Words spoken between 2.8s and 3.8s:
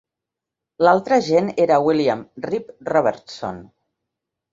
Robertson.